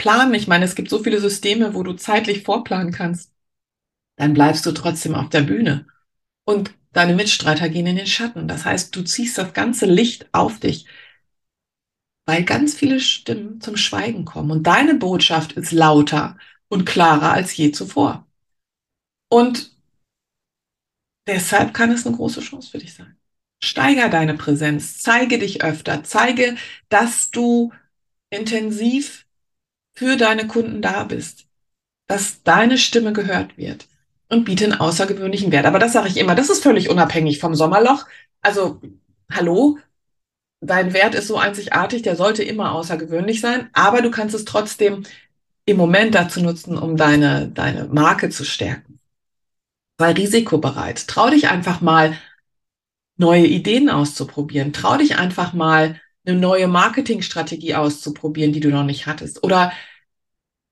planen. 0.00 0.32
Ich 0.32 0.48
meine, 0.48 0.64
es 0.64 0.74
gibt 0.74 0.88
so 0.88 1.02
viele 1.02 1.20
Systeme, 1.20 1.74
wo 1.74 1.82
du 1.82 1.92
zeitlich 1.92 2.42
vorplanen 2.42 2.90
kannst. 2.90 3.32
Dann 4.16 4.32
bleibst 4.32 4.64
du 4.64 4.72
trotzdem 4.72 5.14
auf 5.14 5.28
der 5.28 5.42
Bühne. 5.42 5.86
Und 6.44 6.74
deine 6.92 7.14
Mitstreiter 7.14 7.68
gehen 7.68 7.86
in 7.86 7.96
den 7.96 8.06
Schatten. 8.06 8.48
Das 8.48 8.64
heißt, 8.64 8.96
du 8.96 9.02
ziehst 9.02 9.36
das 9.36 9.52
ganze 9.52 9.84
Licht 9.84 10.26
auf 10.32 10.58
dich, 10.58 10.86
weil 12.24 12.44
ganz 12.44 12.74
viele 12.74 12.98
Stimmen 12.98 13.60
zum 13.60 13.76
Schweigen 13.76 14.24
kommen. 14.24 14.50
Und 14.50 14.62
deine 14.66 14.94
Botschaft 14.94 15.52
ist 15.52 15.70
lauter 15.70 16.38
und 16.68 16.86
klarer 16.86 17.34
als 17.34 17.54
je 17.54 17.70
zuvor. 17.70 18.26
Und 19.28 19.76
deshalb 21.26 21.74
kann 21.74 21.92
es 21.92 22.06
eine 22.06 22.16
große 22.16 22.40
Chance 22.40 22.70
für 22.70 22.78
dich 22.78 22.94
sein. 22.94 23.18
Steiger 23.62 24.08
deine 24.08 24.32
Präsenz, 24.34 24.98
zeige 24.98 25.38
dich 25.38 25.62
öfter, 25.62 26.02
zeige, 26.04 26.56
dass 26.88 27.30
du 27.30 27.74
intensiv 28.30 29.26
für 29.92 30.16
deine 30.16 30.46
Kunden 30.46 30.82
da 30.82 31.04
bist, 31.04 31.46
dass 32.06 32.42
deine 32.42 32.78
Stimme 32.78 33.12
gehört 33.12 33.56
wird 33.56 33.86
und 34.28 34.44
biete 34.44 34.64
einen 34.64 34.74
außergewöhnlichen 34.74 35.52
Wert. 35.52 35.66
Aber 35.66 35.78
das 35.78 35.92
sage 35.92 36.08
ich 36.08 36.16
immer, 36.16 36.34
das 36.34 36.50
ist 36.50 36.62
völlig 36.62 36.88
unabhängig 36.88 37.38
vom 37.38 37.54
Sommerloch. 37.54 38.06
Also, 38.42 38.80
hallo, 39.30 39.78
dein 40.60 40.92
Wert 40.92 41.14
ist 41.14 41.28
so 41.28 41.36
einzigartig, 41.36 42.02
der 42.02 42.16
sollte 42.16 42.42
immer 42.42 42.72
außergewöhnlich 42.72 43.40
sein, 43.40 43.68
aber 43.72 44.02
du 44.02 44.10
kannst 44.10 44.34
es 44.34 44.44
trotzdem 44.44 45.04
im 45.66 45.76
Moment 45.76 46.14
dazu 46.14 46.40
nutzen, 46.40 46.76
um 46.76 46.96
deine, 46.96 47.48
deine 47.48 47.84
Marke 47.84 48.30
zu 48.30 48.44
stärken. 48.44 48.98
Sei 49.98 50.12
risikobereit. 50.12 51.06
Trau 51.06 51.30
dich 51.30 51.48
einfach 51.48 51.80
mal, 51.80 52.16
neue 53.16 53.46
Ideen 53.46 53.90
auszuprobieren. 53.90 54.72
Trau 54.72 54.96
dich 54.96 55.18
einfach 55.18 55.52
mal, 55.52 56.00
eine 56.24 56.38
neue 56.38 56.68
Marketingstrategie 56.68 57.74
auszuprobieren, 57.74 58.52
die 58.52 58.60
du 58.60 58.70
noch 58.70 58.84
nicht 58.84 59.06
hattest. 59.06 59.42
Oder 59.42 59.72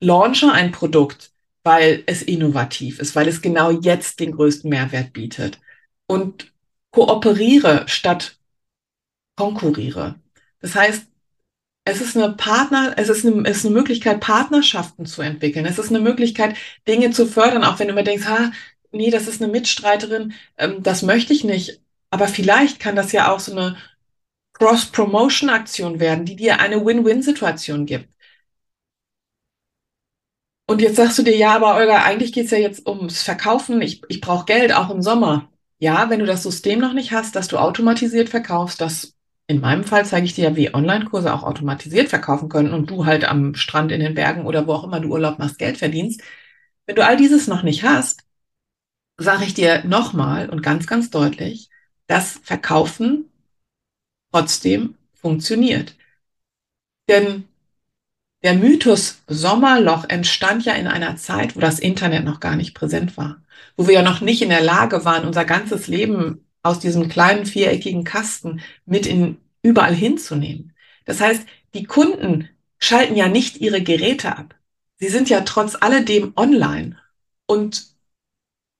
launche 0.00 0.52
ein 0.52 0.72
Produkt, 0.72 1.32
weil 1.64 2.02
es 2.06 2.22
innovativ 2.22 2.98
ist, 2.98 3.16
weil 3.16 3.28
es 3.28 3.42
genau 3.42 3.70
jetzt 3.70 4.20
den 4.20 4.32
größten 4.32 4.70
Mehrwert 4.70 5.12
bietet. 5.12 5.60
Und 6.06 6.52
kooperiere 6.90 7.84
statt 7.86 8.38
konkurriere. 9.36 10.16
Das 10.60 10.74
heißt, 10.74 11.06
es 11.84 12.00
ist 12.02 12.16
eine 12.16 12.34
Partner, 12.34 12.94
es 12.98 13.08
ist 13.08 13.24
eine, 13.24 13.48
es 13.48 13.58
ist 13.58 13.66
eine 13.66 13.74
Möglichkeit, 13.74 14.20
Partnerschaften 14.20 15.06
zu 15.06 15.22
entwickeln. 15.22 15.64
Es 15.64 15.78
ist 15.78 15.90
eine 15.90 16.00
Möglichkeit, 16.00 16.56
Dinge 16.86 17.10
zu 17.12 17.26
fördern, 17.26 17.64
auch 17.64 17.78
wenn 17.78 17.88
du 17.88 17.92
immer 17.94 18.02
denkst, 18.02 18.26
ha, 18.26 18.52
nee, 18.92 19.10
das 19.10 19.26
ist 19.28 19.42
eine 19.42 19.50
Mitstreiterin, 19.50 20.34
ähm, 20.58 20.82
das 20.82 21.02
möchte 21.02 21.32
ich 21.32 21.44
nicht. 21.44 21.80
Aber 22.10 22.28
vielleicht 22.28 22.80
kann 22.80 22.96
das 22.96 23.12
ja 23.12 23.32
auch 23.32 23.40
so 23.40 23.52
eine 23.52 23.76
Cross-Promotion-Aktion 24.58 26.00
werden, 26.00 26.24
die 26.24 26.36
dir 26.36 26.60
eine 26.60 26.84
Win-Win-Situation 26.84 27.86
gibt. 27.86 28.08
Und 30.66 30.82
jetzt 30.82 30.96
sagst 30.96 31.18
du 31.18 31.22
dir, 31.22 31.36
ja, 31.36 31.54
aber 31.54 31.76
Olga, 31.76 32.02
eigentlich 32.02 32.32
geht's 32.32 32.50
ja 32.50 32.58
jetzt 32.58 32.86
ums 32.86 33.22
Verkaufen. 33.22 33.80
Ich, 33.80 34.02
ich 34.08 34.20
brauche 34.20 34.44
Geld, 34.44 34.74
auch 34.74 34.90
im 34.90 35.00
Sommer. 35.00 35.48
Ja, 35.78 36.10
wenn 36.10 36.20
du 36.20 36.26
das 36.26 36.42
System 36.42 36.78
noch 36.80 36.92
nicht 36.92 37.12
hast, 37.12 37.36
dass 37.36 37.48
du 37.48 37.56
automatisiert 37.56 38.28
verkaufst, 38.28 38.80
das 38.80 39.14
in 39.46 39.60
meinem 39.60 39.84
Fall 39.84 40.04
zeige 40.04 40.26
ich 40.26 40.34
dir 40.34 40.50
ja, 40.50 40.56
wie 40.56 40.74
Online-Kurse 40.74 41.32
auch 41.32 41.42
automatisiert 41.42 42.08
verkaufen 42.10 42.50
können 42.50 42.74
und 42.74 42.90
du 42.90 43.06
halt 43.06 43.24
am 43.24 43.54
Strand 43.54 43.92
in 43.92 44.00
den 44.00 44.14
Bergen 44.14 44.44
oder 44.44 44.66
wo 44.66 44.74
auch 44.74 44.84
immer 44.84 45.00
du 45.00 45.08
Urlaub 45.08 45.38
machst, 45.38 45.58
Geld 45.58 45.78
verdienst. 45.78 46.20
Wenn 46.84 46.96
du 46.96 47.04
all 47.04 47.16
dieses 47.16 47.46
noch 47.46 47.62
nicht 47.62 47.82
hast, 47.84 48.24
sage 49.16 49.44
ich 49.44 49.54
dir 49.54 49.84
nochmal 49.84 50.50
und 50.50 50.62
ganz, 50.62 50.86
ganz 50.86 51.10
deutlich, 51.10 51.70
dass 52.06 52.40
Verkaufen 52.42 53.30
trotzdem 54.32 54.94
funktioniert. 55.14 55.94
Denn 57.08 57.44
der 58.42 58.54
Mythos 58.54 59.22
Sommerloch 59.26 60.04
entstand 60.08 60.64
ja 60.64 60.74
in 60.74 60.86
einer 60.86 61.16
Zeit, 61.16 61.56
wo 61.56 61.60
das 61.60 61.80
Internet 61.80 62.24
noch 62.24 62.38
gar 62.40 62.54
nicht 62.54 62.74
präsent 62.74 63.16
war, 63.16 63.42
wo 63.76 63.88
wir 63.88 63.94
ja 63.94 64.02
noch 64.02 64.20
nicht 64.20 64.42
in 64.42 64.50
der 64.50 64.60
Lage 64.62 65.04
waren, 65.04 65.26
unser 65.26 65.44
ganzes 65.44 65.88
Leben 65.88 66.44
aus 66.62 66.78
diesem 66.78 67.08
kleinen 67.08 67.46
viereckigen 67.46 68.04
Kasten 68.04 68.60
mit 68.84 69.06
in 69.06 69.38
überall 69.62 69.94
hinzunehmen. 69.94 70.72
Das 71.04 71.20
heißt, 71.20 71.46
die 71.74 71.84
Kunden 71.84 72.48
schalten 72.78 73.16
ja 73.16 73.28
nicht 73.28 73.56
ihre 73.56 73.82
Geräte 73.82 74.36
ab. 74.36 74.54
Sie 74.96 75.08
sind 75.08 75.28
ja 75.28 75.40
trotz 75.40 75.76
alledem 75.80 76.32
online 76.36 76.96
und 77.46 77.86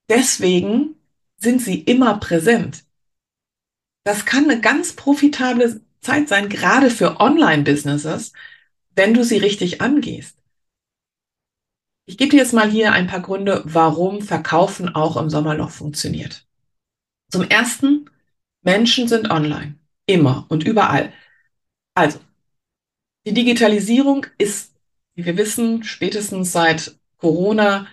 deswegen 0.09 0.95
sind 1.37 1.61
sie 1.61 1.79
immer 1.79 2.17
präsent. 2.19 2.83
Das 4.03 4.25
kann 4.25 4.45
eine 4.45 4.61
ganz 4.61 4.93
profitable 4.93 5.81
Zeit 6.01 6.29
sein, 6.29 6.49
gerade 6.49 6.89
für 6.89 7.19
Online-Businesses, 7.19 8.33
wenn 8.95 9.13
du 9.13 9.23
sie 9.23 9.37
richtig 9.37 9.81
angehst. 9.81 10.37
Ich 12.05 12.17
gebe 12.17 12.31
dir 12.31 12.37
jetzt 12.37 12.53
mal 12.53 12.69
hier 12.69 12.91
ein 12.91 13.07
paar 13.07 13.21
Gründe, 13.21 13.61
warum 13.65 14.21
Verkaufen 14.21 14.95
auch 14.95 15.15
im 15.17 15.29
Sommerloch 15.29 15.69
funktioniert. 15.69 16.47
Zum 17.31 17.43
ersten, 17.43 18.09
Menschen 18.61 19.07
sind 19.07 19.29
online. 19.29 19.75
Immer 20.07 20.47
und 20.49 20.63
überall. 20.63 21.13
Also, 21.93 22.19
die 23.27 23.33
Digitalisierung 23.33 24.25
ist, 24.37 24.73
wie 25.13 25.25
wir 25.25 25.37
wissen, 25.37 25.83
spätestens 25.83 26.51
seit 26.51 26.97
Corona 27.17 27.87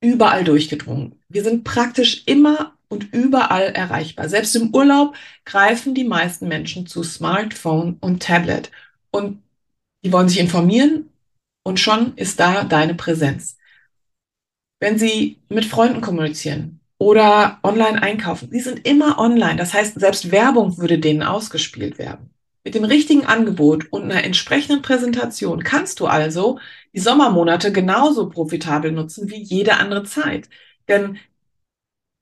überall 0.00 0.44
durchgedrungen. 0.44 1.20
Wir 1.28 1.42
sind 1.42 1.64
praktisch 1.64 2.22
immer 2.26 2.75
und 2.88 3.12
überall 3.12 3.70
erreichbar. 3.72 4.28
Selbst 4.28 4.54
im 4.56 4.74
Urlaub 4.74 5.14
greifen 5.44 5.94
die 5.94 6.04
meisten 6.04 6.48
Menschen 6.48 6.86
zu 6.86 7.02
Smartphone 7.02 7.96
und 8.00 8.22
Tablet 8.22 8.70
und 9.10 9.42
die 10.04 10.12
wollen 10.12 10.28
sich 10.28 10.38
informieren 10.38 11.10
und 11.64 11.80
schon 11.80 12.14
ist 12.16 12.38
da 12.38 12.64
deine 12.64 12.94
Präsenz. 12.94 13.56
Wenn 14.78 14.98
sie 14.98 15.38
mit 15.48 15.64
Freunden 15.64 16.00
kommunizieren 16.00 16.80
oder 16.98 17.58
online 17.62 18.00
einkaufen, 18.00 18.48
sie 18.50 18.60
sind 18.60 18.86
immer 18.86 19.18
online. 19.18 19.56
Das 19.56 19.74
heißt, 19.74 19.98
selbst 19.98 20.30
Werbung 20.30 20.78
würde 20.78 20.98
denen 20.98 21.22
ausgespielt 21.22 21.98
werden. 21.98 22.30
Mit 22.62 22.74
dem 22.74 22.84
richtigen 22.84 23.26
Angebot 23.26 23.92
und 23.92 24.04
einer 24.04 24.24
entsprechenden 24.24 24.82
Präsentation 24.82 25.62
kannst 25.62 26.00
du 26.00 26.06
also 26.06 26.58
die 26.94 27.00
Sommermonate 27.00 27.72
genauso 27.72 28.28
profitabel 28.28 28.92
nutzen 28.92 29.30
wie 29.30 29.40
jede 29.40 29.74
andere 29.78 30.04
Zeit. 30.04 30.48
Denn 30.88 31.18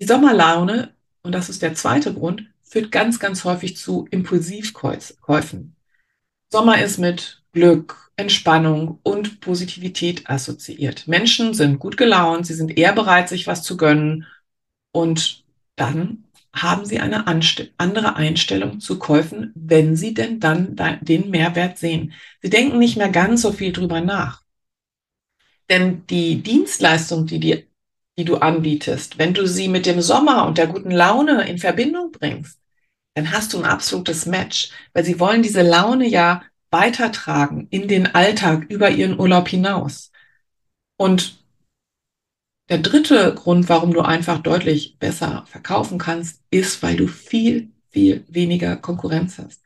die 0.01 0.07
Sommerlaune, 0.07 0.95
und 1.23 1.33
das 1.33 1.49
ist 1.49 1.63
der 1.63 1.75
zweite 1.75 2.13
Grund, 2.13 2.45
führt 2.63 2.91
ganz, 2.91 3.19
ganz 3.19 3.45
häufig 3.45 3.77
zu 3.77 4.07
Impulsivkäufen. 4.11 5.77
Sommer 6.51 6.83
ist 6.83 6.99
mit 6.99 7.43
Glück, 7.53 8.11
Entspannung 8.17 8.99
und 9.03 9.41
Positivität 9.41 10.29
assoziiert. 10.29 11.07
Menschen 11.09 11.55
sind 11.55 11.79
gut 11.79 11.97
gelaunt, 11.97 12.47
sie 12.47 12.55
sind 12.55 12.77
eher 12.77 12.93
bereit, 12.93 13.29
sich 13.29 13.47
was 13.47 13.63
zu 13.63 13.77
gönnen 13.77 14.27
und 14.93 15.45
dann 15.77 16.25
haben 16.53 16.85
sie 16.85 17.01
eine 17.01 17.27
andere 17.27 18.15
Einstellung 18.17 18.79
zu 18.79 18.99
Käufen, 18.99 19.53
wenn 19.57 19.97
sie 19.97 20.15
denn 20.15 20.39
dann 20.39 20.77
den 21.01 21.31
Mehrwert 21.31 21.79
sehen. 21.79 22.13
Sie 22.43 22.51
denken 22.51 22.79
nicht 22.79 22.97
mehr 22.97 23.09
ganz 23.09 23.43
so 23.43 23.51
viel 23.51 23.73
drüber 23.73 24.01
nach. 24.01 24.43
Denn 25.69 26.07
die 26.07 26.43
Dienstleistung, 26.43 27.27
die, 27.27 27.41
die, 27.41 27.67
die 28.19 28.25
du 28.25 28.37
anbietest, 28.37 29.19
wenn 29.19 29.35
du 29.35 29.47
sie 29.47 29.69
mit 29.69 29.87
dem 29.87 30.01
Sommer 30.01 30.47
und 30.47 30.59
der 30.59 30.69
guten 30.69 30.91
Laune 30.91 31.49
in 31.49 31.59
Verbindung 31.59 32.13
bringst, 32.13 32.61
dann 33.15 33.33
hast 33.33 33.53
du 33.53 33.59
ein 33.59 33.65
absolutes 33.65 34.27
Match, 34.27 34.71
weil 34.93 35.05
sie 35.05 35.21
wollen 35.21 35.43
diese 35.43 35.63
Laune 35.63 36.07
ja 36.07 36.43
weitertragen 36.71 37.69
in 37.71 37.89
den 37.89 38.15
Alltag 38.15 38.67
über 38.69 38.91
ihren 38.91 39.19
Urlaub 39.19 39.49
hinaus. 39.49 40.11
Und 40.97 41.39
der 42.69 42.79
dritte 42.79 43.35
Grund, 43.35 43.69
warum 43.69 43.93
du 43.93 44.01
einfach 44.01 44.39
deutlich 44.39 44.97
besser 44.99 45.45
verkaufen 45.47 45.99
kannst, 45.99 46.41
ist, 46.51 46.83
weil 46.83 46.97
du 46.97 47.07
viel, 47.07 47.71
viel 47.91 48.25
weniger 48.29 48.77
Konkurrenz 48.77 49.39
hast. 49.39 49.63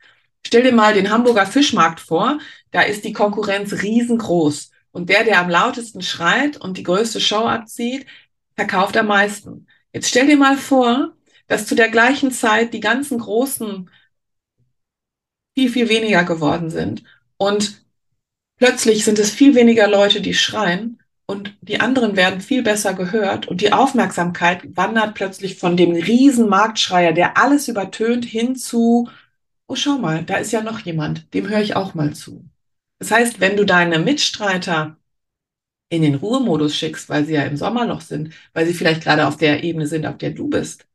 Stell 0.47 0.63
dir 0.63 0.73
mal 0.73 0.95
den 0.95 1.11
Hamburger 1.11 1.47
Fischmarkt 1.47 2.01
vor, 2.01 2.39
da 2.71 2.83
ist 2.83 3.05
die 3.05 3.13
Konkurrenz 3.13 3.83
riesengroß. 3.83 4.71
Und 4.91 5.11
der, 5.11 5.25
der 5.25 5.41
am 5.41 5.51
lautesten 5.51 6.03
schreit 6.03 6.57
und 6.57 6.77
die 6.77 6.83
größte 6.83 7.21
Show 7.21 7.47
abzieht, 7.47 8.07
verkauft 8.59 8.97
am 8.97 9.07
meisten. 9.07 9.69
Jetzt 9.93 10.09
stell 10.09 10.27
dir 10.27 10.37
mal 10.37 10.57
vor, 10.57 11.13
dass 11.47 11.67
zu 11.67 11.77
der 11.77 11.91
gleichen 11.91 12.33
Zeit 12.33 12.75
die 12.75 12.81
ganzen 12.81 13.21
großen 13.21 13.89
viel, 15.55 15.71
viel 15.71 15.89
weniger 15.89 16.25
geworden 16.25 16.69
sind. 16.69 17.05
Und 17.37 17.85
plötzlich 18.57 19.05
sind 19.05 19.21
es 19.21 19.31
viel 19.31 19.55
weniger 19.55 19.87
Leute, 19.87 20.21
die 20.21 20.35
schreien 20.35 21.01
und 21.27 21.57
die 21.61 21.79
anderen 21.79 22.17
werden 22.17 22.41
viel 22.41 22.65
besser 22.65 22.95
gehört 22.95 23.47
und 23.47 23.61
die 23.61 23.73
Aufmerksamkeit 23.73 24.77
wandert 24.77 25.15
plötzlich 25.15 25.57
von 25.57 25.77
dem 25.77 25.93
riesen 25.93 26.49
Marktschreier, 26.49 27.13
der 27.13 27.37
alles 27.37 27.69
übertönt, 27.69 28.25
hin 28.25 28.57
zu, 28.57 29.09
oh 29.69 29.77
schau 29.77 29.99
mal, 29.99 30.25
da 30.25 30.37
ist 30.39 30.51
ja 30.51 30.63
noch 30.63 30.81
jemand, 30.81 31.33
dem 31.33 31.49
höre 31.49 31.61
ich 31.61 31.77
auch 31.77 31.95
mal 31.95 32.13
zu. 32.13 32.45
Das 32.99 33.13
heißt, 33.13 33.39
wenn 33.39 33.57
du 33.57 33.65
deine 33.65 34.01
Mitstreiter 34.01 34.98
in 35.91 36.03
den 36.03 36.17
Ruhemodus 36.17 36.77
schickst, 36.77 37.09
weil 37.09 37.25
sie 37.25 37.35
ja 37.35 37.43
im 37.43 37.57
Sommerloch 37.57 38.01
sind, 38.01 38.35
weil 38.53 38.67
sie 38.67 38.75
vielleicht 38.75 39.03
gerade 39.03 39.27
auf 39.27 39.37
der 39.37 39.65
Ebene 39.65 39.87
sind, 39.87 40.07
auf 40.07 40.19
der 40.19 40.31
du 40.31 40.49
bist, 40.49 40.87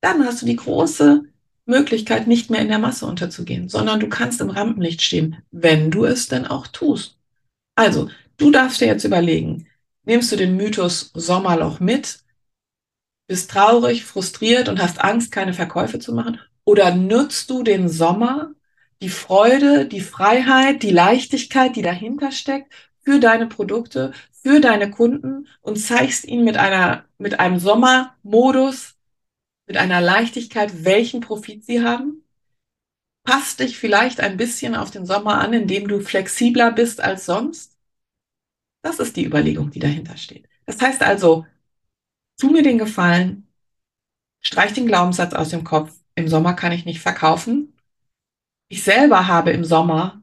dann 0.00 0.24
hast 0.24 0.42
du 0.42 0.46
die 0.46 0.56
große 0.56 1.24
Möglichkeit, 1.64 2.26
nicht 2.26 2.50
mehr 2.50 2.60
in 2.60 2.68
der 2.68 2.78
Masse 2.78 3.06
unterzugehen, 3.06 3.68
sondern 3.68 4.00
du 4.00 4.08
kannst 4.08 4.40
im 4.40 4.50
Rampenlicht 4.50 5.00
stehen, 5.02 5.42
wenn 5.50 5.90
du 5.90 6.04
es 6.04 6.28
denn 6.28 6.46
auch 6.46 6.66
tust. 6.66 7.16
Also, 7.76 8.10
du 8.36 8.50
darfst 8.50 8.80
dir 8.80 8.86
jetzt 8.86 9.04
überlegen, 9.04 9.66
nimmst 10.04 10.32
du 10.32 10.36
den 10.36 10.56
Mythos 10.56 11.12
Sommerloch 11.14 11.80
mit, 11.80 12.18
bist 13.28 13.50
traurig, 13.50 14.04
frustriert 14.04 14.68
und 14.68 14.82
hast 14.82 15.02
Angst, 15.02 15.32
keine 15.32 15.54
Verkäufe 15.54 15.98
zu 15.98 16.12
machen? 16.12 16.40
Oder 16.64 16.94
nutzt 16.94 17.48
du 17.50 17.62
den 17.62 17.88
Sommer, 17.88 18.52
die 19.00 19.08
Freude, 19.08 19.86
die 19.86 20.00
Freiheit, 20.00 20.82
die 20.82 20.90
Leichtigkeit, 20.90 21.76
die 21.76 21.82
dahinter 21.82 22.30
steckt, 22.32 22.72
für 23.02 23.20
deine 23.20 23.46
Produkte, 23.46 24.12
für 24.32 24.60
deine 24.60 24.90
Kunden 24.90 25.48
und 25.60 25.76
zeigst 25.76 26.24
ihnen 26.24 26.44
mit 26.44 26.56
einer, 26.56 27.04
mit 27.18 27.40
einem 27.40 27.58
Sommermodus, 27.58 28.94
mit 29.66 29.76
einer 29.76 30.00
Leichtigkeit, 30.00 30.84
welchen 30.84 31.20
Profit 31.20 31.64
sie 31.64 31.82
haben? 31.82 32.22
passt 33.24 33.60
dich 33.60 33.78
vielleicht 33.78 34.20
ein 34.20 34.36
bisschen 34.36 34.74
auf 34.74 34.90
den 34.90 35.06
Sommer 35.06 35.40
an, 35.40 35.52
indem 35.52 35.88
du 35.88 36.00
flexibler 36.00 36.72
bist 36.72 37.00
als 37.00 37.26
sonst? 37.26 37.76
Das 38.82 38.98
ist 38.98 39.16
die 39.16 39.24
Überlegung, 39.24 39.70
die 39.70 39.78
dahinter 39.78 40.16
steht. 40.16 40.48
Das 40.66 40.80
heißt 40.80 41.02
also, 41.02 41.46
tu 42.38 42.50
mir 42.50 42.62
den 42.62 42.78
Gefallen, 42.78 43.46
streich 44.40 44.72
den 44.72 44.86
Glaubenssatz 44.86 45.34
aus 45.34 45.50
dem 45.50 45.64
Kopf, 45.64 45.94
im 46.14 46.28
Sommer 46.28 46.54
kann 46.54 46.72
ich 46.72 46.84
nicht 46.84 47.00
verkaufen. 47.00 47.76
Ich 48.68 48.82
selber 48.82 49.28
habe 49.28 49.52
im 49.52 49.64
Sommer 49.64 50.21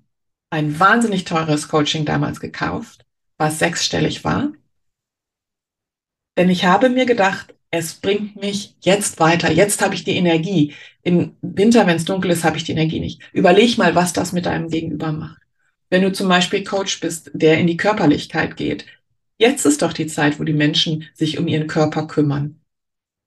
ein 0.49 0.79
wahnsinnig 0.79 1.25
teures 1.25 1.67
Coaching 1.67 2.05
damals 2.05 2.39
gekauft, 2.39 3.05
was 3.37 3.59
sechsstellig 3.59 4.23
war. 4.23 4.51
Denn 6.37 6.49
ich 6.49 6.65
habe 6.65 6.89
mir 6.89 7.05
gedacht, 7.05 7.55
es 7.71 7.95
bringt 7.95 8.35
mich 8.35 8.75
jetzt 8.81 9.19
weiter. 9.19 9.51
Jetzt 9.51 9.81
habe 9.81 9.93
ich 9.93 10.03
die 10.03 10.15
Energie. 10.15 10.73
Im 11.03 11.35
Winter, 11.41 11.85
wenn 11.85 11.97
es 11.97 12.05
dunkel 12.05 12.31
ist, 12.31 12.43
habe 12.43 12.57
ich 12.57 12.63
die 12.63 12.71
Energie 12.71 12.99
nicht. 12.99 13.21
Überleg 13.31 13.77
mal, 13.77 13.93
was 13.93 14.13
das 14.13 14.31
mit 14.31 14.45
deinem 14.45 14.69
Gegenüber 14.69 15.11
macht. 15.11 15.41
Wenn 15.89 16.01
du 16.01 16.11
zum 16.11 16.27
Beispiel 16.27 16.63
Coach 16.63 16.99
bist, 16.99 17.31
der 17.33 17.59
in 17.59 17.67
die 17.67 17.77
Körperlichkeit 17.77 18.57
geht, 18.57 18.85
jetzt 19.37 19.65
ist 19.65 19.81
doch 19.81 19.93
die 19.93 20.07
Zeit, 20.07 20.39
wo 20.39 20.43
die 20.43 20.53
Menschen 20.53 21.07
sich 21.13 21.37
um 21.37 21.47
ihren 21.47 21.67
Körper 21.67 22.07
kümmern. 22.07 22.59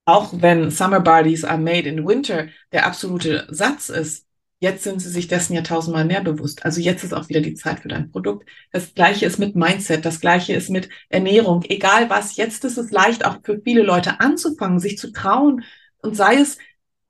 Auch 0.05 0.33
wenn 0.33 0.69
Summer 0.69 0.99
Bodies 0.99 1.45
are 1.45 1.57
made 1.57 1.87
in 1.87 2.05
winter 2.05 2.47
der 2.73 2.85
absolute 2.85 3.47
Satz 3.49 3.89
ist, 3.89 4.25
Jetzt 4.63 4.85
sind 4.85 5.01
sie 5.01 5.09
sich 5.09 5.27
dessen 5.27 5.55
ja 5.55 5.61
tausendmal 5.61 6.05
mehr 6.05 6.21
bewusst. 6.21 6.63
Also 6.63 6.79
jetzt 6.79 7.03
ist 7.03 7.13
auch 7.13 7.27
wieder 7.27 7.41
die 7.41 7.53
Zeit 7.53 7.81
für 7.81 7.89
dein 7.89 8.09
Produkt. 8.09 8.49
Das 8.71 8.93
gleiche 8.93 9.25
ist 9.25 9.37
mit 9.37 9.57
Mindset, 9.57 10.05
das 10.05 10.21
gleiche 10.21 10.53
ist 10.53 10.69
mit 10.69 10.87
Ernährung. 11.09 11.65
Egal 11.67 12.09
was, 12.09 12.37
jetzt 12.37 12.63
ist 12.63 12.77
es 12.77 12.89
leicht 12.89 13.25
auch 13.25 13.39
für 13.43 13.59
viele 13.61 13.83
Leute 13.83 14.21
anzufangen, 14.21 14.79
sich 14.79 14.97
zu 14.97 15.11
trauen 15.11 15.65
und 15.97 16.15
sei 16.15 16.37
es 16.37 16.59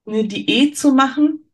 eine 0.08 0.28
Diät 0.28 0.80
zu 0.80 0.94
machen 0.94 1.48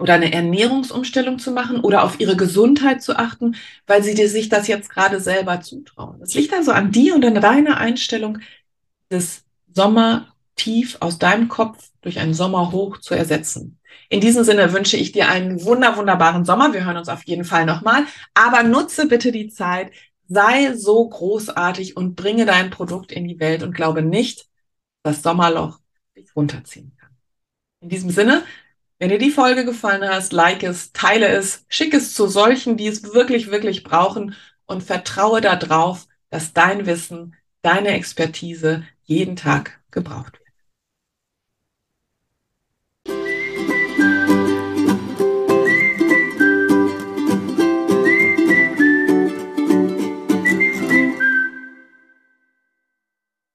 oder 0.00 0.14
eine 0.14 0.32
Ernährungsumstellung 0.32 1.38
zu 1.38 1.52
machen 1.52 1.78
oder 1.78 2.02
auf 2.02 2.18
ihre 2.18 2.36
Gesundheit 2.36 3.00
zu 3.00 3.14
achten, 3.14 3.54
weil 3.86 4.02
sie 4.02 4.16
sich 4.26 4.48
das 4.48 4.66
jetzt 4.66 4.90
gerade 4.90 5.20
selber 5.20 5.60
zutrauen. 5.60 6.18
Das 6.18 6.34
liegt 6.34 6.52
also 6.54 6.72
an 6.72 6.90
dir 6.90 7.14
und 7.14 7.24
an 7.24 7.40
deiner 7.40 7.76
Einstellung, 7.76 8.40
des 9.12 9.44
Sommer 9.72 10.35
tief 10.56 10.96
aus 11.00 11.18
deinem 11.18 11.48
Kopf 11.48 11.90
durch 12.00 12.18
einen 12.18 12.34
Sommerhoch 12.34 12.98
zu 12.98 13.14
ersetzen. 13.14 13.78
In 14.08 14.20
diesem 14.20 14.44
Sinne 14.44 14.72
wünsche 14.72 14.96
ich 14.96 15.12
dir 15.12 15.28
einen 15.28 15.64
wunder, 15.64 15.96
wunderbaren 15.96 16.44
Sommer. 16.44 16.72
Wir 16.72 16.84
hören 16.84 16.96
uns 16.96 17.08
auf 17.08 17.24
jeden 17.24 17.44
Fall 17.44 17.66
nochmal. 17.66 18.04
Aber 18.34 18.62
nutze 18.62 19.06
bitte 19.06 19.32
die 19.32 19.48
Zeit, 19.48 19.92
sei 20.28 20.74
so 20.74 21.08
großartig 21.08 21.96
und 21.96 22.16
bringe 22.16 22.46
dein 22.46 22.70
Produkt 22.70 23.12
in 23.12 23.26
die 23.26 23.38
Welt 23.40 23.62
und 23.62 23.74
glaube 23.74 24.02
nicht, 24.02 24.46
dass 25.02 25.22
Sommerloch 25.22 25.78
dich 26.16 26.34
runterziehen 26.34 26.96
kann. 26.96 27.10
In 27.80 27.88
diesem 27.88 28.10
Sinne, 28.10 28.42
wenn 28.98 29.10
dir 29.10 29.18
die 29.18 29.30
Folge 29.30 29.64
gefallen 29.64 30.08
hat, 30.08 30.32
like 30.32 30.62
es, 30.62 30.92
teile 30.92 31.28
es, 31.28 31.64
schick 31.68 31.92
es 31.94 32.14
zu 32.14 32.26
solchen, 32.26 32.76
die 32.76 32.86
es 32.86 33.14
wirklich, 33.14 33.50
wirklich 33.50 33.84
brauchen 33.84 34.34
und 34.66 34.82
vertraue 34.82 35.40
darauf, 35.40 36.06
dass 36.30 36.52
dein 36.52 36.86
Wissen, 36.86 37.36
deine 37.62 37.88
Expertise 37.90 38.84
jeden 39.04 39.36
Tag 39.36 39.80
gebraucht 39.90 40.32
wird. 40.34 40.45